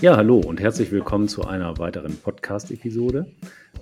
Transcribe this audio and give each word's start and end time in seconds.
Ja, 0.00 0.16
hallo 0.16 0.38
und 0.38 0.60
herzlich 0.60 0.90
willkommen 0.92 1.28
zu 1.28 1.44
einer 1.44 1.76
weiteren 1.76 2.16
Podcast-Episode. 2.16 3.26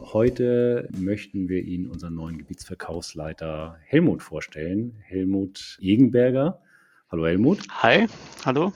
Heute 0.01 0.89
möchten 0.99 1.49
wir 1.49 1.63
Ihnen 1.63 1.87
unseren 1.87 2.17
neuen 2.17 2.39
Gebietsverkaufsleiter 2.39 3.79
Helmut 3.85 4.25
vorstellen. 4.25 4.97
Helmut 5.01 5.79
Egenberger. 5.81 6.61
Hallo 7.09 7.25
Helmut. 7.25 7.69
Hi, 7.71 8.09
hallo. 8.45 8.73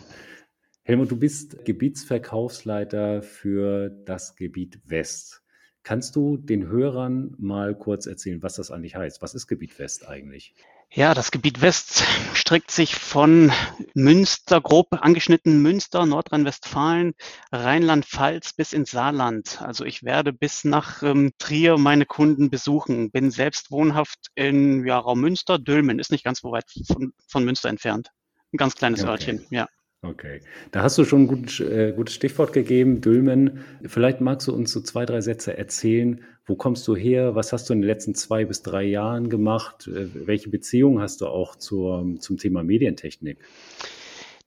Helmut, 0.85 1.11
du 1.11 1.17
bist 1.17 1.65
Gebietsverkaufsleiter 1.65 3.23
für 3.23 3.91
das 3.91 4.37
Gebiet 4.37 4.79
West. 4.85 5.43
Kannst 5.83 6.15
du 6.15 6.37
den 6.37 6.69
Hörern 6.69 7.35
mal 7.39 7.75
kurz 7.75 8.07
erzählen, 8.07 8.41
was 8.45 8.55
das 8.55 8.71
eigentlich 8.71 8.95
heißt? 8.95 9.21
Was 9.21 9.35
ist 9.35 9.49
Gebiet 9.49 9.77
West 9.81 10.09
eigentlich? 10.09 10.55
Ja, 10.95 11.15
das 11.15 11.31
Gebiet 11.31 11.63
West 11.63 12.05
streckt 12.35 12.71
sich 12.71 12.97
von 12.97 13.51
Münster, 13.95 14.61
grob 14.61 14.89
angeschnitten 14.93 15.63
Münster, 15.63 16.05
Nordrhein-Westfalen, 16.05 17.15
Rheinland-Pfalz 17.51 18.53
bis 18.53 18.75
ins 18.75 18.91
Saarland. 18.91 19.63
Also 19.63 19.87
ich 19.87 20.03
werde 20.03 20.35
bis 20.35 20.65
nach 20.65 21.03
ähm, 21.03 21.33
Trier 21.39 21.79
meine 21.79 22.05
Kunden 22.05 22.51
besuchen. 22.51 23.11
Bin 23.11 23.31
selbst 23.31 23.71
wohnhaft 23.71 24.19
in 24.35 24.87
ja, 24.87 24.99
Raum 24.99 25.23
Münster. 25.23 25.59
Dülmen 25.59 25.99
ist 25.99 26.13
nicht 26.13 26.25
ganz 26.25 26.41
so 26.41 26.53
weit 26.53 26.67
von, 26.87 27.15
von 27.27 27.43
Münster 27.43 27.71
entfernt. 27.71 28.11
Ein 28.53 28.59
ganz 28.59 28.75
kleines 28.75 29.01
okay. 29.01 29.11
Örtchen, 29.11 29.47
ja. 29.49 29.69
Okay, 30.05 30.41
da 30.73 30.83
hast 30.83 30.99
du 30.99 31.05
schon 31.05 31.23
ein 31.23 31.27
gut, 31.29 31.61
äh, 31.61 31.93
gutes 31.93 32.17
Stichwort 32.17 32.53
gegeben, 32.53 33.01
Dülmen. 33.01 33.65
Vielleicht 33.85 34.21
magst 34.21 34.49
du 34.49 34.53
uns 34.53 34.73
so 34.73 34.81
zwei, 34.81 35.07
drei 35.07 35.21
Sätze 35.21 35.57
erzählen. 35.57 36.25
Wo 36.45 36.57
kommst 36.57 36.89
du 36.89 36.97
her? 36.97 37.37
Was 37.37 37.53
hast 37.53 37.71
du 37.71 37.73
in 37.73 37.83
den 37.83 37.87
letzten 37.87 38.17
zwei 38.17 38.45
bis 38.45 38.63
drei 38.63 38.83
Jahren 38.83 39.31
gemacht? 39.31 39.87
Äh, 39.87 40.09
welche 40.27 40.51
Beziehung 40.51 41.01
hast 41.01 41.21
du 41.21 41.29
auch 41.29 41.55
zur, 41.55 42.17
zum 42.19 42.37
Thema 42.37 42.65
Medientechnik? 42.65 43.39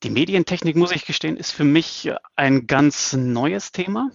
Die 0.03 0.09
Medientechnik, 0.09 0.75
muss 0.75 0.91
ich 0.91 1.05
gestehen, 1.05 1.37
ist 1.37 1.51
für 1.51 1.63
mich 1.63 2.11
ein 2.35 2.67
ganz 2.67 3.13
neues 3.13 3.71
Thema. 3.71 4.11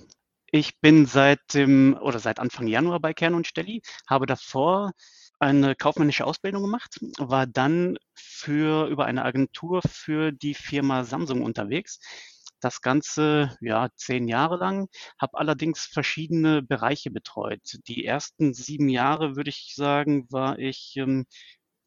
Ich 0.53 0.79
bin 0.81 1.07
seit 1.07 1.55
dem 1.55 1.97
oder 2.03 2.19
seit 2.19 2.39
Anfang 2.39 2.67
Januar 2.67 3.01
bei 3.01 3.15
Kern 3.15 3.33
und 3.33 3.47
Stelli, 3.47 3.81
habe 4.07 4.27
davor 4.27 4.93
eine 5.41 5.75
kaufmännische 5.75 6.27
Ausbildung 6.27 6.63
gemacht, 6.63 6.99
war 7.19 7.47
dann 7.47 7.97
für, 8.15 8.87
über 8.89 9.07
eine 9.07 9.25
Agentur 9.25 9.81
für 9.89 10.33
die 10.33 10.55
Firma 10.55 11.05
Samsung 11.05 11.43
unterwegs. 11.43 11.99
Das 12.61 12.83
Ganze, 12.83 13.57
ja, 13.61 13.89
zehn 13.97 14.29
Jahre 14.29 14.57
lang, 14.59 14.89
habe 15.19 15.39
allerdings 15.39 15.87
verschiedene 15.87 16.63
Bereiche 16.63 17.11
betreut. 17.11 17.79
Die 17.89 18.05
ersten 18.05 18.53
sieben 18.53 18.91
Jahre, 18.91 19.35
würde 19.35 19.49
ich 19.51 19.73
sagen, 19.75 20.27
war 20.31 20.59
ich 20.59 20.95
ähm, 20.97 21.25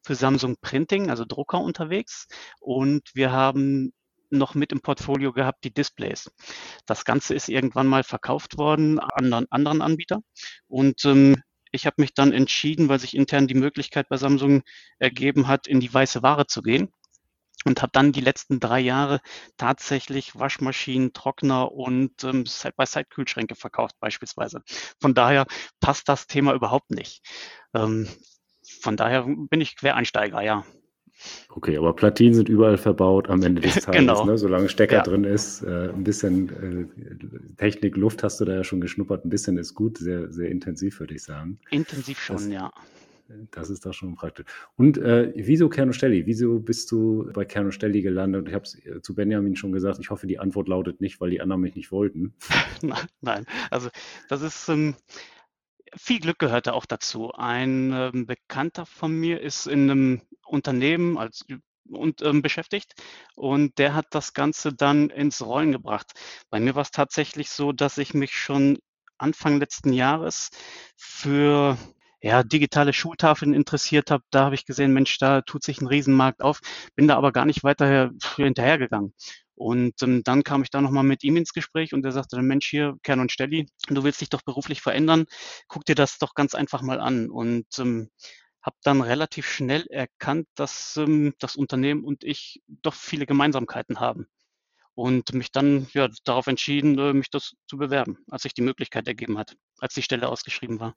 für 0.04 0.16
Samsung 0.16 0.56
Printing, 0.60 1.10
also 1.10 1.24
Drucker 1.24 1.60
unterwegs. 1.60 2.26
Und 2.60 3.08
wir 3.14 3.30
haben 3.32 3.92
noch 4.30 4.54
mit 4.54 4.72
im 4.72 4.80
Portfolio 4.80 5.32
gehabt 5.32 5.64
die 5.64 5.72
Displays. 5.72 6.30
Das 6.86 7.04
Ganze 7.04 7.34
ist 7.34 7.48
irgendwann 7.48 7.86
mal 7.86 8.02
verkauft 8.02 8.58
worden 8.58 8.98
an 8.98 9.46
anderen 9.50 9.80
Anbieter. 9.80 10.20
Und 10.66 11.04
ähm, 11.04 11.36
ich 11.74 11.86
habe 11.86 12.00
mich 12.00 12.14
dann 12.14 12.32
entschieden, 12.32 12.88
weil 12.88 13.00
sich 13.00 13.16
intern 13.16 13.46
die 13.46 13.54
Möglichkeit 13.54 14.08
bei 14.08 14.16
Samsung 14.16 14.62
ergeben 14.98 15.48
hat, 15.48 15.66
in 15.66 15.80
die 15.80 15.92
weiße 15.92 16.22
Ware 16.22 16.46
zu 16.46 16.62
gehen 16.62 16.92
und 17.64 17.82
habe 17.82 17.90
dann 17.92 18.12
die 18.12 18.20
letzten 18.20 18.60
drei 18.60 18.80
Jahre 18.80 19.20
tatsächlich 19.56 20.38
Waschmaschinen, 20.38 21.12
Trockner 21.12 21.72
und 21.72 22.22
ähm, 22.24 22.46
Side-by-Side-Kühlschränke 22.46 23.54
verkauft 23.54 23.96
beispielsweise. 24.00 24.62
Von 25.00 25.14
daher 25.14 25.46
passt 25.80 26.08
das 26.08 26.26
Thema 26.26 26.54
überhaupt 26.54 26.90
nicht. 26.90 27.22
Ähm, 27.74 28.08
von 28.80 28.96
daher 28.96 29.24
bin 29.26 29.60
ich 29.60 29.76
Quereinsteiger, 29.76 30.42
ja. 30.42 30.64
Okay, 31.48 31.76
aber 31.78 31.94
Platinen 31.94 32.34
sind 32.34 32.48
überall 32.48 32.76
verbaut 32.76 33.30
am 33.30 33.42
Ende 33.42 33.62
des 33.62 33.74
Tages, 33.84 34.00
genau. 34.00 34.24
ne? 34.24 34.36
solange 34.36 34.68
Stecker 34.68 34.96
ja. 34.96 35.02
drin 35.02 35.24
ist. 35.24 35.62
Äh, 35.62 35.90
ein 35.90 36.04
bisschen 36.04 36.48
äh, 36.48 37.56
Technik, 37.56 37.96
Luft 37.96 38.22
hast 38.22 38.40
du 38.40 38.44
da 38.44 38.54
ja 38.54 38.64
schon 38.64 38.80
geschnuppert. 38.80 39.24
Ein 39.24 39.30
bisschen 39.30 39.56
ist 39.56 39.74
gut, 39.74 39.98
sehr, 39.98 40.30
sehr 40.32 40.50
intensiv, 40.50 41.00
würde 41.00 41.14
ich 41.14 41.22
sagen. 41.22 41.58
Intensiv 41.70 42.20
schon, 42.20 42.36
das, 42.36 42.48
ja. 42.48 42.72
Das 43.52 43.70
ist 43.70 43.86
doch 43.86 43.94
schon 43.94 44.14
praktisch. 44.16 44.46
Und 44.76 44.98
äh, 44.98 45.32
wieso 45.34 45.68
Kernostelli? 45.68 46.26
Wieso 46.26 46.58
bist 46.58 46.90
du 46.92 47.30
bei 47.32 47.44
Kernostelli 47.44 48.02
gelandet? 48.02 48.48
Ich 48.48 48.54
habe 48.54 48.64
es 48.64 48.74
äh, 48.84 49.00
zu 49.00 49.14
Benjamin 49.14 49.56
schon 49.56 49.72
gesagt. 49.72 49.98
Ich 49.98 50.10
hoffe, 50.10 50.26
die 50.26 50.38
Antwort 50.38 50.68
lautet 50.68 51.00
nicht, 51.00 51.20
weil 51.20 51.30
die 51.30 51.40
anderen 51.40 51.62
mich 51.62 51.74
nicht 51.74 51.90
wollten. 51.90 52.34
Nein, 53.22 53.46
also 53.70 53.88
das 54.28 54.42
ist. 54.42 54.68
Ähm, 54.68 54.94
viel 55.96 56.20
Glück 56.20 56.40
gehörte 56.40 56.74
auch 56.74 56.86
dazu. 56.86 57.32
Ein 57.32 57.92
ähm, 57.94 58.26
Bekannter 58.26 58.84
von 58.84 59.12
mir 59.12 59.40
ist 59.40 59.66
in 59.66 59.90
einem 59.90 60.20
Unternehmen 60.54 61.18
als 61.18 61.44
und 61.90 62.22
ähm, 62.22 62.40
beschäftigt 62.42 62.94
und 63.34 63.78
der 63.78 63.94
hat 63.94 64.06
das 64.10 64.32
Ganze 64.32 64.72
dann 64.72 65.10
ins 65.10 65.44
Rollen 65.44 65.72
gebracht. 65.72 66.12
Bei 66.50 66.58
mir 66.60 66.74
war 66.74 66.82
es 66.82 66.90
tatsächlich 66.90 67.50
so, 67.50 67.72
dass 67.72 67.98
ich 67.98 68.14
mich 68.14 68.32
schon 68.32 68.78
Anfang 69.18 69.58
letzten 69.58 69.92
Jahres 69.92 70.50
für 70.96 71.76
ja, 72.22 72.42
digitale 72.42 72.94
Schultafeln 72.94 73.52
interessiert 73.52 74.10
habe. 74.10 74.24
Da 74.30 74.46
habe 74.46 74.54
ich 74.54 74.64
gesehen, 74.64 74.94
Mensch, 74.94 75.18
da 75.18 75.42
tut 75.42 75.62
sich 75.62 75.80
ein 75.80 75.86
Riesenmarkt 75.86 76.42
auf, 76.42 76.60
bin 76.96 77.06
da 77.06 77.16
aber 77.16 77.32
gar 77.32 77.44
nicht 77.44 77.64
weiter 77.64 78.12
hinterhergegangen. 78.36 79.12
Und 79.56 80.02
ähm, 80.02 80.22
dann 80.24 80.42
kam 80.42 80.62
ich 80.62 80.70
da 80.70 80.80
nochmal 80.80 81.04
mit 81.04 81.22
ihm 81.22 81.36
ins 81.36 81.52
Gespräch 81.52 81.92
und 81.92 82.04
er 82.04 82.12
sagte 82.12 82.36
dann, 82.36 82.46
Mensch, 82.46 82.66
hier, 82.68 82.96
Kern 83.02 83.20
und 83.20 83.30
Stelli, 83.30 83.66
du 83.88 84.02
willst 84.02 84.20
dich 84.20 84.30
doch 84.30 84.42
beruflich 84.42 84.80
verändern, 84.80 85.26
guck 85.68 85.84
dir 85.84 85.94
das 85.94 86.18
doch 86.18 86.34
ganz 86.34 86.54
einfach 86.54 86.82
mal 86.82 86.98
an. 86.98 87.30
Und 87.30 87.66
ähm, 87.78 88.08
habe 88.64 88.76
dann 88.82 89.02
relativ 89.02 89.46
schnell 89.46 89.86
erkannt, 89.88 90.48
dass 90.54 90.96
ähm, 90.96 91.34
das 91.38 91.54
Unternehmen 91.54 92.02
und 92.02 92.24
ich 92.24 92.62
doch 92.66 92.94
viele 92.94 93.26
Gemeinsamkeiten 93.26 94.00
haben. 94.00 94.26
Und 94.94 95.34
mich 95.34 95.52
dann 95.52 95.88
ja, 95.92 96.08
darauf 96.24 96.46
entschieden, 96.46 96.98
äh, 96.98 97.12
mich 97.12 97.28
das 97.28 97.54
zu 97.66 97.76
bewerben, 97.76 98.18
als 98.30 98.42
sich 98.42 98.54
die 98.54 98.62
Möglichkeit 98.62 99.06
ergeben 99.06 99.38
hat, 99.38 99.54
als 99.78 99.94
die 99.94 100.02
Stelle 100.02 100.28
ausgeschrieben 100.28 100.80
war. 100.80 100.94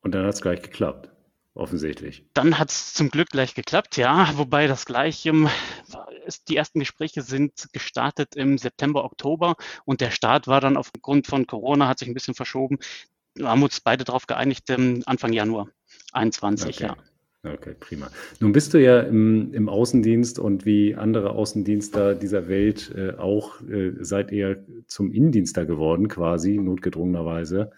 Und 0.00 0.14
dann 0.14 0.24
hat 0.24 0.34
es 0.34 0.40
gleich 0.40 0.62
geklappt 0.62 1.10
offensichtlich. 1.54 2.24
Dann 2.34 2.58
hat 2.58 2.70
es 2.70 2.94
zum 2.94 3.10
Glück 3.10 3.28
gleich 3.28 3.54
geklappt, 3.54 3.96
ja. 3.96 4.30
Wobei 4.36 4.66
das 4.66 4.86
gleich 4.86 5.24
im, 5.26 5.48
ist, 6.24 6.48
die 6.48 6.56
ersten 6.56 6.80
Gespräche 6.80 7.22
sind 7.22 7.68
gestartet 7.72 8.34
im 8.36 8.58
September, 8.58 9.04
Oktober 9.04 9.54
und 9.84 10.00
der 10.00 10.10
Start 10.10 10.48
war 10.48 10.60
dann 10.60 10.76
aufgrund 10.76 11.26
von 11.26 11.46
Corona, 11.46 11.86
hat 11.88 11.98
sich 12.00 12.08
ein 12.08 12.14
bisschen 12.14 12.34
verschoben. 12.34 12.78
Wir 13.34 13.48
haben 13.48 13.62
uns 13.62 13.80
beide 13.80 14.04
darauf 14.04 14.26
geeinigt, 14.26 14.70
Anfang 14.70 15.32
Januar 15.32 15.68
21, 16.14 16.76
okay. 16.76 16.84
ja. 16.84 16.96
Okay, 17.52 17.74
prima. 17.78 18.10
Nun 18.40 18.52
bist 18.52 18.72
du 18.72 18.82
ja 18.82 19.00
im, 19.00 19.52
im, 19.52 19.68
Außendienst 19.68 20.38
und 20.38 20.64
wie 20.64 20.94
andere 20.94 21.30
Außendienster 21.30 22.14
dieser 22.14 22.48
Welt 22.48 22.90
äh, 22.96 23.12
auch 23.18 23.60
äh, 23.68 23.92
seid 24.00 24.32
ihr 24.32 24.64
zum 24.86 25.12
Innendienster 25.12 25.66
geworden, 25.66 26.08
quasi, 26.08 26.56
notgedrungenerweise. 26.56 27.70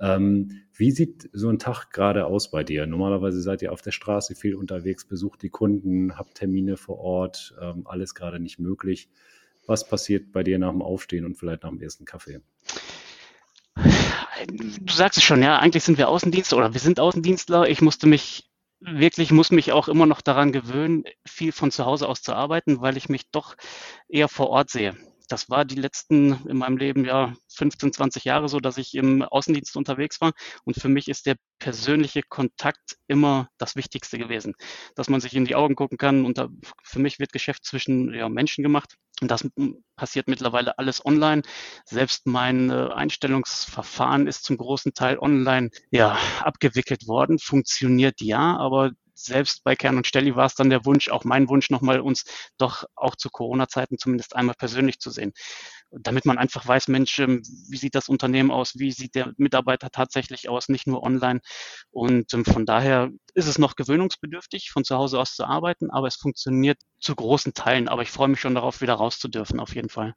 Ähm, 0.00 0.62
wie 0.76 0.90
sieht 0.90 1.30
so 1.32 1.48
ein 1.48 1.60
Tag 1.60 1.90
gerade 1.92 2.26
aus 2.26 2.50
bei 2.50 2.64
dir? 2.64 2.88
Normalerweise 2.88 3.40
seid 3.40 3.62
ihr 3.62 3.72
auf 3.72 3.82
der 3.82 3.92
Straße 3.92 4.34
viel 4.34 4.56
unterwegs, 4.56 5.04
besucht 5.04 5.42
die 5.42 5.50
Kunden, 5.50 6.18
habt 6.18 6.34
Termine 6.34 6.76
vor 6.76 6.98
Ort, 6.98 7.54
ähm, 7.60 7.86
alles 7.86 8.16
gerade 8.16 8.40
nicht 8.40 8.58
möglich. 8.58 9.08
Was 9.66 9.86
passiert 9.88 10.32
bei 10.32 10.42
dir 10.42 10.58
nach 10.58 10.72
dem 10.72 10.82
Aufstehen 10.82 11.24
und 11.24 11.36
vielleicht 11.36 11.62
nach 11.62 11.70
dem 11.70 11.80
ersten 11.80 12.04
Kaffee? 12.04 12.40
Du 14.46 14.92
sagst 14.92 15.18
es 15.18 15.24
schon, 15.24 15.42
ja, 15.42 15.58
eigentlich 15.58 15.84
sind 15.84 15.98
wir 15.98 16.08
Außendienstler 16.08 16.58
oder 16.58 16.72
wir 16.72 16.80
sind 16.80 17.00
Außendienstler. 17.00 17.68
Ich 17.68 17.80
musste 17.80 18.06
mich 18.06 18.48
wirklich, 18.80 19.30
muss 19.30 19.50
mich 19.50 19.72
auch 19.72 19.88
immer 19.88 20.06
noch 20.06 20.20
daran 20.20 20.52
gewöhnen, 20.52 21.04
viel 21.26 21.52
von 21.52 21.70
zu 21.70 21.86
Hause 21.86 22.08
aus 22.08 22.22
zu 22.22 22.34
arbeiten, 22.34 22.80
weil 22.80 22.96
ich 22.96 23.08
mich 23.08 23.30
doch 23.30 23.56
eher 24.08 24.28
vor 24.28 24.50
Ort 24.50 24.70
sehe 24.70 24.96
das 25.28 25.48
war 25.48 25.64
die 25.64 25.76
letzten 25.76 26.46
in 26.46 26.58
meinem 26.58 26.76
Leben 26.76 27.04
ja 27.04 27.34
15, 27.54 27.92
20 27.92 28.24
Jahre 28.24 28.48
so, 28.48 28.60
dass 28.60 28.78
ich 28.78 28.94
im 28.94 29.22
Außendienst 29.22 29.76
unterwegs 29.76 30.20
war. 30.20 30.32
Und 30.64 30.76
für 30.76 30.88
mich 30.88 31.08
ist 31.08 31.26
der 31.26 31.36
persönliche 31.58 32.22
Kontakt 32.22 32.96
immer 33.06 33.48
das 33.58 33.76
Wichtigste 33.76 34.18
gewesen, 34.18 34.54
dass 34.94 35.08
man 35.08 35.20
sich 35.20 35.34
in 35.34 35.44
die 35.44 35.54
Augen 35.54 35.76
gucken 35.76 35.98
kann. 35.98 36.24
Und 36.24 36.38
da, 36.38 36.48
für 36.82 36.98
mich 36.98 37.18
wird 37.18 37.32
Geschäft 37.32 37.64
zwischen 37.64 38.12
ja, 38.12 38.28
Menschen 38.28 38.62
gemacht. 38.62 38.96
Und 39.20 39.30
das 39.30 39.48
passiert 39.96 40.28
mittlerweile 40.28 40.78
alles 40.78 41.04
online. 41.06 41.42
Selbst 41.84 42.26
mein 42.26 42.70
äh, 42.70 42.88
Einstellungsverfahren 42.92 44.26
ist 44.26 44.44
zum 44.44 44.56
großen 44.56 44.92
Teil 44.92 45.18
online 45.18 45.70
ja, 45.90 46.18
abgewickelt 46.40 47.06
worden. 47.06 47.38
Funktioniert 47.38 48.20
ja, 48.20 48.56
aber 48.56 48.90
selbst 49.14 49.64
bei 49.64 49.76
Kern 49.76 49.96
und 49.96 50.06
Stelli 50.06 50.36
war 50.36 50.46
es 50.46 50.54
dann 50.54 50.70
der 50.70 50.84
Wunsch, 50.84 51.08
auch 51.08 51.24
mein 51.24 51.48
Wunsch 51.48 51.70
nochmal 51.70 52.00
uns 52.00 52.24
doch 52.58 52.84
auch 52.94 53.16
zu 53.16 53.30
Corona-Zeiten 53.30 53.98
zumindest 53.98 54.36
einmal 54.36 54.54
persönlich 54.56 54.98
zu 54.98 55.10
sehen. 55.10 55.32
Damit 55.90 56.24
man 56.24 56.38
einfach 56.38 56.66
weiß, 56.66 56.88
Mensch, 56.88 57.18
ähm, 57.20 57.42
wie 57.68 57.76
sieht 57.76 57.94
das 57.94 58.08
Unternehmen 58.08 58.50
aus? 58.50 58.78
Wie 58.78 58.90
sieht 58.90 59.14
der 59.14 59.32
Mitarbeiter 59.36 59.90
tatsächlich 59.90 60.48
aus? 60.48 60.68
Nicht 60.68 60.86
nur 60.86 61.02
online. 61.02 61.40
Und 61.90 62.32
ähm, 62.34 62.44
von 62.44 62.66
daher 62.66 63.10
ist 63.34 63.46
es 63.46 63.58
noch 63.58 63.76
gewöhnungsbedürftig, 63.76 64.70
von 64.70 64.84
zu 64.84 64.96
Hause 64.96 65.20
aus 65.20 65.36
zu 65.36 65.44
arbeiten, 65.44 65.90
aber 65.90 66.08
es 66.08 66.16
funktioniert 66.16 66.78
zu 67.00 67.14
großen 67.14 67.54
Teilen. 67.54 67.88
Aber 67.88 68.02
ich 68.02 68.10
freue 68.10 68.28
mich 68.28 68.40
schon 68.40 68.54
darauf, 68.54 68.80
wieder 68.80 68.94
raus 68.94 69.18
zu 69.18 69.28
dürfen, 69.28 69.60
auf 69.60 69.74
jeden 69.74 69.90
Fall. 69.90 70.14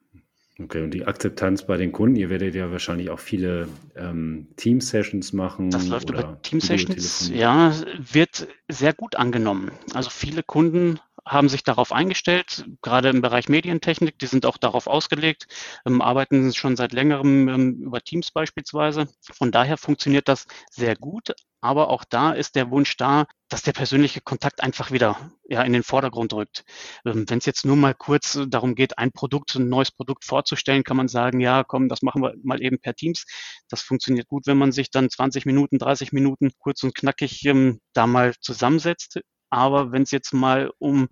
Okay, 0.59 0.81
und 0.81 0.91
die 0.91 1.05
Akzeptanz 1.05 1.67
bei 1.67 1.77
den 1.77 1.91
Kunden, 1.91 2.15
ihr 2.15 2.31
werdet 2.31 2.55
ja 2.55 2.71
wahrscheinlich 2.71 3.11
auch 3.11 3.19
viele 3.19 3.67
ähm, 3.95 4.47
Team-Sessions 4.55 5.31
machen. 5.33 5.69
Das 5.69 5.87
läuft 5.87 6.09
über 6.09 6.41
Team-Sessions, 6.41 7.29
ja, 7.29 7.73
wird 7.99 8.47
sehr 8.67 8.93
gut 8.93 9.15
angenommen. 9.17 9.71
Also 9.93 10.09
viele 10.09 10.41
Kunden 10.41 10.99
haben 11.27 11.49
sich 11.49 11.63
darauf 11.63 11.91
eingestellt, 11.91 12.65
gerade 12.81 13.09
im 13.09 13.21
Bereich 13.21 13.49
Medientechnik, 13.49 14.17
die 14.19 14.27
sind 14.27 14.45
auch 14.45 14.57
darauf 14.57 14.87
ausgelegt, 14.87 15.47
ähm, 15.85 16.01
arbeiten 16.01 16.53
schon 16.53 16.75
seit 16.75 16.93
längerem 16.93 17.47
ähm, 17.49 17.81
über 17.83 18.01
Teams 18.01 18.31
beispielsweise. 18.31 19.07
Von 19.33 19.51
daher 19.51 19.77
funktioniert 19.77 20.27
das 20.27 20.45
sehr 20.71 20.95
gut, 20.95 21.33
aber 21.61 21.89
auch 21.89 22.03
da 22.05 22.31
ist 22.31 22.55
der 22.55 22.71
Wunsch 22.71 22.97
da, 22.97 23.25
dass 23.49 23.61
der 23.61 23.73
persönliche 23.73 24.21
Kontakt 24.21 24.61
einfach 24.61 24.91
wieder 24.91 25.31
ja, 25.49 25.63
in 25.63 25.73
den 25.73 25.83
Vordergrund 25.83 26.33
rückt. 26.33 26.63
Ähm, 27.05 27.25
Wenn 27.27 27.39
es 27.39 27.45
jetzt 27.45 27.65
nur 27.65 27.75
mal 27.75 27.93
kurz 27.93 28.39
darum 28.47 28.75
geht, 28.75 28.97
ein 28.97 29.11
Produkt, 29.11 29.55
ein 29.55 29.69
neues 29.69 29.91
Produkt 29.91 30.23
vorzustellen, 30.25 30.83
kann 30.83 30.97
man 30.97 31.07
sagen, 31.07 31.39
ja, 31.39 31.63
komm, 31.63 31.89
das 31.89 32.01
machen 32.01 32.21
wir 32.21 32.33
mal 32.43 32.61
eben 32.61 32.79
per 32.79 32.95
Teams. 32.95 33.25
Das 33.69 33.81
funktioniert 33.81 34.27
gut, 34.27 34.47
wenn 34.47 34.57
man 34.57 34.71
sich 34.71 34.91
dann 34.91 35.09
20 35.09 35.45
Minuten, 35.45 35.77
30 35.79 36.11
Minuten 36.13 36.51
kurz 36.57 36.83
und 36.83 36.95
knackig 36.95 37.43
ähm, 37.45 37.79
da 37.93 38.07
mal 38.07 38.33
zusammensetzt. 38.39 39.19
Aber 39.49 39.91
wenn 39.91 40.03
es 40.03 40.11
jetzt 40.11 40.33
mal 40.33 40.71
um, 40.77 41.07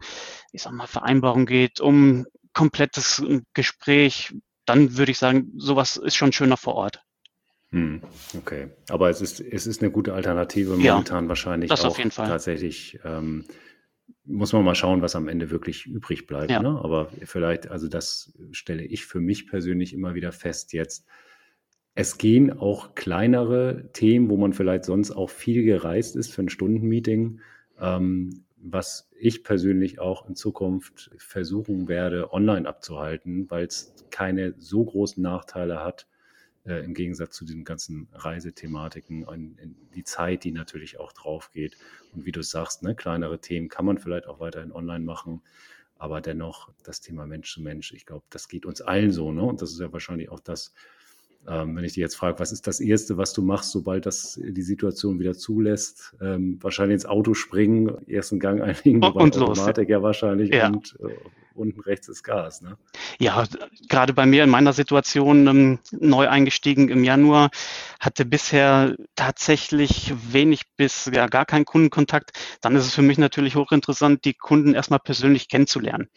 ich 0.52 0.64
sag 0.64 0.74
mal, 0.74 0.88
Vereinbarung 0.88 1.46
geht, 1.46 1.80
um 1.80 2.26
komplettes 2.54 3.20
äh, 3.20 3.42
Gespräch, 3.54 4.34
dann 4.66 4.98
würde 4.98 5.12
ich 5.12 5.20
sagen, 5.20 5.52
sowas 5.58 5.98
ist 5.98 6.16
schon 6.16 6.32
schöner 6.32 6.58
vor 6.58 6.76
Ort. 6.76 7.02
Hm, 7.70 8.02
okay, 8.38 8.70
aber 8.90 9.10
es 9.10 9.22
ist, 9.22 9.40
es 9.40 9.68
ist 9.68 9.82
eine 9.82 9.92
gute 9.92 10.14
Alternative 10.14 10.76
Ja, 10.78 10.94
momentan 10.94 11.28
wahrscheinlich 11.28 11.70
das 11.70 11.84
auf 11.84 11.94
auch 11.94 11.98
jeden 11.98 12.12
Fall. 12.12 12.28
tatsächlich. 12.28 13.00
Ähm, 13.04 13.46
muss 14.24 14.54
man 14.54 14.64
mal 14.64 14.76
schauen, 14.76 15.02
was 15.02 15.16
am 15.16 15.28
Ende 15.28 15.52
wirklich 15.52 15.86
übrig 15.86 16.26
bleibt. 16.26 16.52
Ja. 16.52 16.62
Ne? 16.62 16.80
Aber 16.84 17.10
vielleicht, 17.24 17.70
also 17.70 17.88
das 17.88 18.34
stelle 18.52 18.84
ich 18.84 19.06
für 19.06 19.20
mich 19.20 19.48
persönlich 19.48 19.94
immer 19.94 20.16
wieder 20.16 20.32
fest 20.32 20.74
jetzt. 20.74 21.06
Es 21.94 22.18
gehen 22.18 22.52
auch 22.52 22.96
kleinere 22.96 23.90
Themen, 23.94 24.30
wo 24.30 24.38
man 24.38 24.54
vielleicht 24.54 24.86
sonst 24.86 25.12
auch 25.12 25.30
viel 25.30 25.64
gereist 25.64 26.16
ist 26.16 26.34
für 26.34 26.42
ein 26.42 26.50
Stundenmeeting, 26.50 27.40
ähm, 27.80 28.46
was 28.58 29.10
ich 29.18 29.44
persönlich 29.44 30.00
auch 30.00 30.28
in 30.28 30.36
Zukunft 30.36 31.12
versuchen 31.18 31.88
werde, 31.88 32.34
online 32.34 32.68
abzuhalten, 32.68 33.50
weil 33.50 33.66
es 33.66 33.94
keine 34.10 34.56
so 34.58 34.84
großen 34.84 35.22
Nachteile 35.22 35.84
hat, 35.84 36.08
äh, 36.66 36.84
im 36.84 36.94
Gegensatz 36.94 37.36
zu 37.36 37.46
diesen 37.46 37.64
ganzen 37.64 38.08
Reisethematiken 38.12 39.24
und 39.24 39.58
die 39.94 40.04
Zeit, 40.04 40.44
die 40.44 40.52
natürlich 40.52 41.00
auch 41.00 41.12
drauf 41.12 41.52
geht. 41.52 41.78
Und 42.14 42.26
wie 42.26 42.32
du 42.32 42.42
sagst, 42.42 42.82
ne, 42.82 42.96
kleinere 42.96 43.40
Themen 43.40 43.70
kann 43.70 43.86
man 43.86 44.00
vielleicht 44.00 44.26
auch 44.26 44.40
weiterhin 44.40 44.72
online 44.72 45.06
machen, 45.06 45.42
aber 45.98 46.22
dennoch 46.22 46.72
das 46.84 47.02
Thema 47.02 47.26
Mensch 47.26 47.54
zu 47.54 47.62
Mensch, 47.62 47.94
ich 47.94 48.06
glaube, 48.06 48.26
das 48.30 48.48
geht 48.48 48.66
uns 48.66 48.82
allen 48.82 49.12
so. 49.12 49.32
Ne? 49.32 49.44
Und 49.44 49.62
das 49.62 49.72
ist 49.72 49.80
ja 49.80 49.94
wahrscheinlich 49.94 50.30
auch 50.30 50.40
das, 50.40 50.74
ähm, 51.48 51.76
wenn 51.76 51.84
ich 51.84 51.94
dich 51.94 52.02
jetzt 52.02 52.16
frage, 52.16 52.40
was 52.40 52.52
ist 52.52 52.66
das 52.68 52.80
Erste, 52.80 53.18
was 53.18 53.34
du 53.34 53.42
machst, 53.42 53.72
sobald 53.72 54.06
das 54.06 54.40
die 54.44 54.62
Situation 54.62 55.20
wieder 55.20 55.34
zulässt? 55.34 56.16
Ähm, 56.22 56.58
wahrscheinlich 56.62 56.96
ins 56.96 57.06
Auto 57.06 57.34
springen, 57.34 57.92
ersten 58.08 58.40
Gang 58.40 58.62
einlegen, 58.64 59.04
Und, 59.04 59.16
und 59.16 59.36
los. 59.36 59.60
Automatik 59.60 59.90
ja 59.90 60.02
wahrscheinlich 60.02 60.54
Ja. 60.54 60.68
und 60.68 60.98
äh, 61.02 61.14
unten 61.56 61.80
rechts 61.80 62.08
ist 62.08 62.24
Gas. 62.24 62.62
Ne? 62.62 62.78
Ja, 63.20 63.46
gerade 63.90 64.14
bei 64.14 64.26
mir 64.26 64.44
in 64.44 64.50
meiner 64.50 64.74
Situation, 64.74 65.48
ähm, 65.48 65.80
neu 65.92 66.28
eingestiegen 66.28 66.90
im 66.90 67.04
Januar, 67.04 67.50
hatte 68.00 68.26
bisher 68.26 68.96
tatsächlich 69.16 70.14
wenig 70.32 70.64
bis 70.78 71.10
ja 71.14 71.28
gar 71.28 71.46
keinen 71.46 71.66
Kundenkontakt. 71.66 72.32
Dann 72.62 72.76
ist 72.76 72.86
es 72.86 72.94
für 72.94 73.02
mich 73.02 73.18
natürlich 73.18 73.56
hochinteressant, 73.56 74.26
die 74.26 74.34
Kunden 74.34 74.74
erstmal 74.74 75.00
persönlich 75.00 75.48
kennenzulernen. 75.50 76.10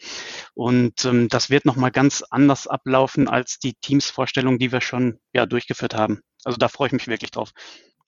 Und 0.53 1.05
ähm, 1.05 1.29
das 1.29 1.49
wird 1.49 1.65
nochmal 1.65 1.91
ganz 1.91 2.23
anders 2.29 2.67
ablaufen 2.67 3.27
als 3.27 3.59
die 3.59 3.73
Teams-Vorstellung, 3.73 4.59
die 4.59 4.71
wir 4.71 4.81
schon 4.81 5.19
ja 5.33 5.45
durchgeführt 5.45 5.95
haben. 5.95 6.21
Also 6.43 6.57
da 6.57 6.67
freue 6.67 6.87
ich 6.87 6.93
mich 6.93 7.07
wirklich 7.07 7.31
drauf. 7.31 7.51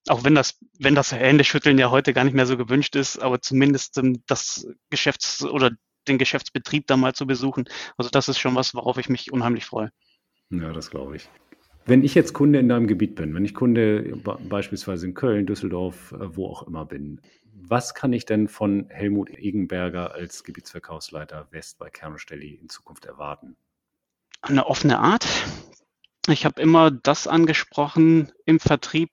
Auch 0.08 0.24
wenn 0.24 0.34
das, 0.34 0.58
wenn 0.80 0.96
das 0.96 1.12
Händeschütteln 1.12 1.78
ja 1.78 1.92
heute 1.92 2.14
gar 2.14 2.24
nicht 2.24 2.34
mehr 2.34 2.48
so 2.48 2.58
gewünscht 2.58 2.96
ist, 2.96 3.20
aber 3.20 3.42
zumindest 3.42 3.98
ähm, 3.98 4.24
das 4.26 4.68
Geschäfts- 4.90 5.44
oder 5.44 5.72
den 6.12 6.20
Geschäftsbetrieb 6.20 6.88
da 6.88 6.98
mal 6.98 7.14
zu 7.14 7.26
besuchen. 7.26 7.66
Also 7.98 8.10
das 8.10 8.30
ist 8.30 8.40
schon 8.40 8.56
was, 8.56 8.74
worauf 8.74 8.98
ich 8.98 9.10
mich 9.10 9.32
unheimlich 9.32 9.66
freue. 9.66 9.92
Ja, 10.50 10.74
das 10.74 10.90
glaube 10.92 11.16
ich. 11.16 11.30
Wenn 11.86 12.04
ich 12.04 12.14
jetzt 12.14 12.34
Kunde 12.34 12.60
in 12.60 12.70
deinem 12.70 12.86
Gebiet 12.86 13.16
bin, 13.16 13.34
wenn 13.34 13.46
ich 13.46 13.56
Kunde 13.56 14.16
be- 14.24 14.38
beispielsweise 14.48 15.08
in 15.08 15.14
Köln, 15.14 15.48
Düsseldorf, 15.48 16.12
äh, 16.12 16.36
wo 16.36 16.48
auch 16.48 16.68
immer 16.68 16.86
bin, 16.86 17.22
was 17.54 17.96
kann 17.96 18.14
ich 18.14 18.26
denn 18.26 18.48
von 18.48 18.88
Helmut 18.90 19.30
Egenberger 19.30 20.14
als 20.14 20.44
Gebietsverkaufsleiter 20.44 21.48
West 21.52 21.80
bei 21.80 21.90
Kernstelli 21.90 22.56
in 22.56 22.70
Zukunft 22.70 23.06
erwarten? 23.06 23.56
Eine 24.42 24.68
offene 24.68 25.00
Art. 25.00 25.28
Ich 26.28 26.46
habe 26.46 26.62
immer 26.62 26.92
das 26.92 27.28
angesprochen 27.28 28.32
im 28.46 28.60
Vertrieb, 28.60 29.10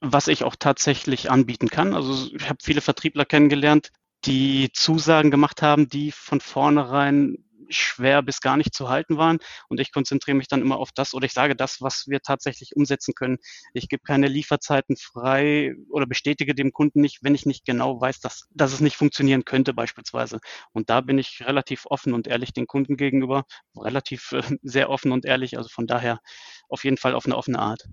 was 0.00 0.28
ich 0.28 0.44
auch 0.44 0.56
tatsächlich 0.56 1.30
anbieten 1.30 1.68
kann. 1.68 1.94
Also 1.94 2.34
ich 2.34 2.48
habe 2.48 2.58
viele 2.62 2.80
Vertriebler 2.80 3.24
kennengelernt, 3.24 3.90
die 4.26 4.70
Zusagen 4.72 5.30
gemacht 5.30 5.62
haben, 5.62 5.88
die 5.88 6.12
von 6.12 6.40
vornherein 6.40 7.38
schwer 7.68 8.22
bis 8.22 8.40
gar 8.40 8.56
nicht 8.56 8.74
zu 8.74 8.88
halten 8.88 9.16
waren. 9.16 9.38
Und 9.68 9.80
ich 9.80 9.92
konzentriere 9.92 10.36
mich 10.36 10.48
dann 10.48 10.60
immer 10.60 10.78
auf 10.78 10.90
das 10.92 11.14
oder 11.14 11.26
ich 11.26 11.32
sage 11.32 11.56
das, 11.56 11.80
was 11.80 12.06
wir 12.06 12.20
tatsächlich 12.20 12.76
umsetzen 12.76 13.14
können. 13.14 13.38
Ich 13.72 13.88
gebe 13.88 14.02
keine 14.02 14.28
Lieferzeiten 14.28 14.96
frei 14.96 15.74
oder 15.90 16.06
bestätige 16.06 16.54
dem 16.54 16.72
Kunden 16.72 17.00
nicht, 17.00 17.22
wenn 17.22 17.34
ich 17.34 17.46
nicht 17.46 17.64
genau 17.64 18.00
weiß, 18.00 18.20
dass, 18.20 18.46
dass 18.50 18.72
es 18.72 18.80
nicht 18.80 18.96
funktionieren 18.96 19.44
könnte 19.44 19.74
beispielsweise. 19.74 20.38
Und 20.72 20.90
da 20.90 21.00
bin 21.00 21.18
ich 21.18 21.42
relativ 21.44 21.86
offen 21.86 22.14
und 22.14 22.26
ehrlich 22.26 22.52
den 22.52 22.66
Kunden 22.66 22.96
gegenüber, 22.96 23.44
relativ 23.76 24.32
äh, 24.32 24.42
sehr 24.62 24.90
offen 24.90 25.12
und 25.12 25.24
ehrlich. 25.24 25.56
Also 25.56 25.68
von 25.68 25.86
daher 25.86 26.20
auf 26.68 26.84
jeden 26.84 26.96
Fall 26.98 27.14
auf 27.14 27.26
eine 27.26 27.36
offene 27.36 27.58
Art. 27.58 27.84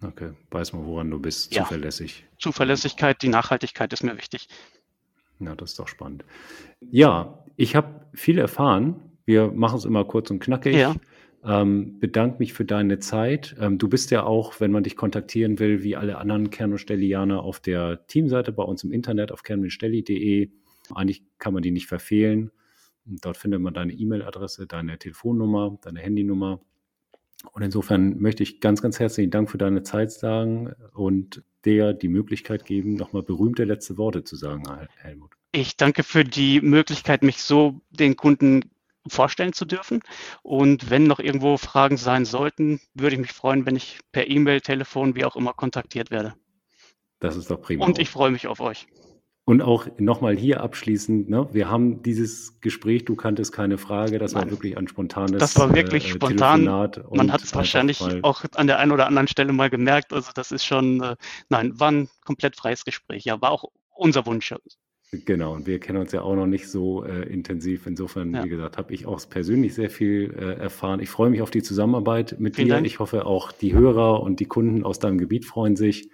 Okay, 0.00 0.32
weiß 0.50 0.74
mal, 0.74 0.84
woran 0.84 1.10
du 1.10 1.18
bist, 1.18 1.52
Ja. 1.52 1.62
zuverlässig. 1.62 2.24
Zuverlässigkeit, 2.38 3.20
die 3.20 3.28
Nachhaltigkeit 3.28 3.92
ist 3.92 4.04
mir 4.04 4.16
wichtig. 4.16 4.46
Ja, 5.40 5.54
das 5.54 5.70
ist 5.70 5.78
doch 5.78 5.88
spannend. 5.88 6.24
Ja, 6.90 7.44
ich 7.56 7.76
habe 7.76 8.06
viel 8.14 8.38
erfahren. 8.38 8.96
Wir 9.24 9.50
machen 9.52 9.78
es 9.78 9.84
immer 9.84 10.04
kurz 10.04 10.30
und 10.30 10.40
knackig. 10.40 10.74
Ja. 10.74 10.94
Ähm, 11.44 12.00
bedanke 12.00 12.38
mich 12.40 12.52
für 12.52 12.64
deine 12.64 12.98
Zeit. 12.98 13.54
Ähm, 13.60 13.78
du 13.78 13.88
bist 13.88 14.10
ja 14.10 14.24
auch, 14.24 14.60
wenn 14.60 14.72
man 14.72 14.82
dich 14.82 14.96
kontaktieren 14.96 15.58
will, 15.58 15.82
wie 15.82 15.94
alle 15.94 16.18
anderen 16.18 16.50
Kern- 16.50 16.72
und 16.72 16.78
Stellianer 16.78 17.42
auf 17.42 17.60
der 17.60 18.06
Teamseite 18.06 18.52
bei 18.52 18.64
uns 18.64 18.82
im 18.82 18.92
Internet 18.92 19.30
auf 19.30 19.42
kernundstelli.de. 19.44 20.50
Eigentlich 20.94 21.22
kann 21.38 21.54
man 21.54 21.62
die 21.62 21.70
nicht 21.70 21.86
verfehlen. 21.86 22.50
Und 23.06 23.24
dort 23.24 23.36
findet 23.36 23.60
man 23.60 23.72
deine 23.72 23.92
E-Mail-Adresse, 23.92 24.66
deine 24.66 24.98
Telefonnummer, 24.98 25.78
deine 25.82 26.00
Handynummer. 26.00 26.60
Und 27.52 27.62
insofern 27.62 28.18
möchte 28.18 28.42
ich 28.42 28.60
ganz, 28.60 28.82
ganz 28.82 28.98
herzlichen 28.98 29.30
Dank 29.30 29.50
für 29.50 29.58
deine 29.58 29.82
Zeit 29.82 30.10
sagen 30.10 30.74
und 30.92 31.44
dir 31.68 31.92
die 31.92 32.08
Möglichkeit 32.08 32.64
geben, 32.64 32.94
nochmal 32.94 33.22
berühmte 33.22 33.64
letzte 33.64 33.96
Worte 33.96 34.24
zu 34.24 34.36
sagen, 34.36 34.62
Hel- 34.68 34.88
Helmut. 34.96 35.30
Ich 35.52 35.76
danke 35.76 36.02
für 36.02 36.24
die 36.24 36.60
Möglichkeit, 36.60 37.22
mich 37.22 37.38
so 37.42 37.80
den 37.90 38.16
Kunden 38.16 38.70
vorstellen 39.06 39.52
zu 39.52 39.64
dürfen. 39.64 40.00
Und 40.42 40.90
wenn 40.90 41.04
noch 41.04 41.18
irgendwo 41.18 41.56
Fragen 41.56 41.96
sein 41.96 42.24
sollten, 42.24 42.80
würde 42.94 43.14
ich 43.14 43.20
mich 43.20 43.32
freuen, 43.32 43.64
wenn 43.66 43.76
ich 43.76 44.00
per 44.12 44.28
E-Mail, 44.28 44.60
Telefon, 44.60 45.14
wie 45.14 45.24
auch 45.24 45.36
immer 45.36 45.54
kontaktiert 45.54 46.10
werde. 46.10 46.34
Das 47.20 47.36
ist 47.36 47.50
doch 47.50 47.60
prima. 47.60 47.84
Und 47.84 47.98
ich 47.98 48.10
freue 48.10 48.30
mich 48.30 48.46
auf 48.46 48.60
euch. 48.60 48.86
Und 49.48 49.62
auch 49.62 49.86
nochmal 49.96 50.36
hier 50.36 50.60
abschließend, 50.60 51.30
ne, 51.30 51.48
wir 51.52 51.70
haben 51.70 52.02
dieses 52.02 52.60
Gespräch, 52.60 53.06
du 53.06 53.16
kanntest 53.16 53.50
keine 53.50 53.78
Frage, 53.78 54.18
das 54.18 54.34
war 54.34 54.42
Nein. 54.42 54.50
wirklich 54.50 54.76
ein 54.76 54.88
spontanes 54.88 55.38
Das 55.38 55.56
war 55.58 55.74
wirklich 55.74 56.04
äh, 56.04 56.10
spontan. 56.10 56.64
Telefonat 56.66 57.10
Man 57.16 57.32
hat 57.32 57.42
es 57.42 57.54
wahrscheinlich 57.54 58.02
auch 58.24 58.44
an 58.56 58.66
der 58.66 58.78
einen 58.78 58.92
oder 58.92 59.06
anderen 59.06 59.26
Stelle 59.26 59.54
mal 59.54 59.70
gemerkt. 59.70 60.12
Also 60.12 60.32
das 60.34 60.52
ist 60.52 60.66
schon, 60.66 61.02
äh, 61.02 61.16
nein, 61.48 61.80
war 61.80 61.90
ein 61.90 62.10
komplett 62.26 62.56
freies 62.56 62.84
Gespräch. 62.84 63.24
Ja, 63.24 63.40
war 63.40 63.52
auch 63.52 63.64
unser 63.94 64.26
Wunsch. 64.26 64.52
Genau, 65.12 65.54
und 65.54 65.66
wir 65.66 65.80
kennen 65.80 65.98
uns 65.98 66.12
ja 66.12 66.20
auch 66.20 66.34
noch 66.36 66.46
nicht 66.46 66.68
so 66.68 67.04
äh, 67.04 67.22
intensiv. 67.22 67.86
Insofern, 67.86 68.34
Ja. 68.34 68.44
wie 68.44 68.50
gesagt, 68.50 68.76
habe 68.76 68.92
ich 68.92 69.06
auch 69.06 69.18
persönlich 69.30 69.72
sehr 69.72 69.88
viel 69.88 70.34
äh, 70.38 70.60
erfahren. 70.60 71.00
Ich 71.00 71.08
freue 71.08 71.30
mich 71.30 71.40
auf 71.40 71.50
die 71.50 71.62
Zusammenarbeit 71.62 72.36
mit 72.38 72.56
Vielen 72.56 72.68
dir. 72.68 72.74
Dank. 72.74 72.86
Ich 72.86 72.98
hoffe, 72.98 73.24
auch 73.24 73.52
die 73.52 73.72
Hörer 73.72 74.22
und 74.22 74.40
die 74.40 74.46
Kunden 74.46 74.84
aus 74.84 74.98
deinem 74.98 75.16
Gebiet 75.16 75.46
freuen 75.46 75.74
sich 75.74 76.10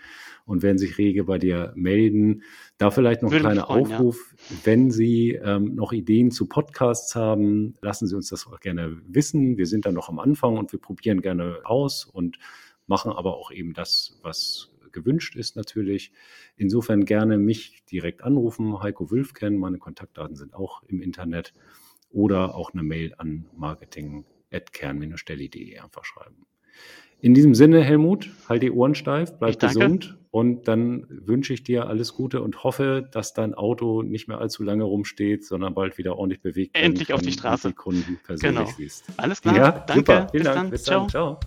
und 0.46 0.62
werden 0.62 0.78
sich 0.78 0.98
rege 0.98 1.24
bei 1.24 1.38
dir 1.38 1.72
melden. 1.74 2.42
Da 2.78 2.90
vielleicht 2.90 3.22
noch 3.22 3.32
ein 3.32 3.40
kleiner 3.40 3.66
freuen, 3.66 3.88
ja. 3.88 3.96
Aufruf. 3.96 4.34
Wenn 4.64 4.90
Sie 4.90 5.32
ähm, 5.32 5.74
noch 5.74 5.92
Ideen 5.92 6.30
zu 6.30 6.46
Podcasts 6.46 7.14
haben, 7.14 7.74
lassen 7.80 8.06
Sie 8.06 8.14
uns 8.14 8.28
das 8.28 8.46
auch 8.46 8.60
gerne 8.60 9.00
wissen. 9.06 9.56
Wir 9.56 9.66
sind 9.66 9.86
da 9.86 9.92
noch 9.92 10.08
am 10.08 10.18
Anfang 10.18 10.58
und 10.58 10.72
wir 10.72 10.80
probieren 10.80 11.22
gerne 11.22 11.60
aus 11.64 12.04
und 12.04 12.38
machen 12.86 13.12
aber 13.12 13.36
auch 13.36 13.50
eben 13.50 13.72
das, 13.72 14.18
was 14.22 14.70
gewünscht 14.92 15.36
ist 15.36 15.56
natürlich. 15.56 16.12
Insofern 16.56 17.04
gerne 17.04 17.36
mich 17.36 17.84
direkt 17.90 18.22
anrufen, 18.22 18.80
Heiko 18.82 19.10
Wülf 19.10 19.34
kennen. 19.34 19.58
Meine 19.58 19.78
Kontaktdaten 19.78 20.36
sind 20.36 20.54
auch 20.54 20.82
im 20.84 21.02
Internet 21.02 21.52
oder 22.10 22.54
auch 22.54 22.72
eine 22.72 22.82
Mail 22.82 23.14
an 23.18 23.46
marketing.kern-stelli.de 23.56 25.80
einfach 25.80 26.04
schreiben. 26.04 26.46
In 27.20 27.32
diesem 27.32 27.54
Sinne, 27.54 27.82
Helmut, 27.82 28.30
halt 28.48 28.62
die 28.62 28.70
Ohren 28.70 28.94
steif, 28.94 29.38
bleib 29.38 29.58
gesund 29.58 30.18
und 30.30 30.68
dann 30.68 31.06
wünsche 31.08 31.54
ich 31.54 31.62
dir 31.62 31.86
alles 31.86 32.12
Gute 32.14 32.42
und 32.42 32.64
hoffe, 32.64 33.08
dass 33.12 33.32
dein 33.32 33.54
Auto 33.54 34.02
nicht 34.02 34.28
mehr 34.28 34.38
allzu 34.38 34.62
lange 34.62 34.84
rumsteht, 34.84 35.44
sondern 35.44 35.72
bald 35.74 35.96
wieder 35.96 36.18
ordentlich 36.18 36.42
bewegt 36.42 36.74
werden 36.74 36.84
Endlich 36.86 37.12
auf 37.14 37.22
die 37.22 37.32
Straße. 37.32 37.72
Kunden 37.72 38.18
persönlich 38.26 38.58
Genau. 38.58 38.70
siehst. 38.76 39.04
Alles 39.16 39.40
klar. 39.40 39.56
Ja, 39.56 39.70
Danke. 39.70 39.94
super. 39.94 40.26
Vielen 40.32 40.42
Bis 40.42 40.42
Dank. 40.44 40.56
dann. 40.56 40.70
Bis 40.70 40.82
Ciao. 40.84 41.00
dann. 41.00 41.08
Ciao. 41.08 41.40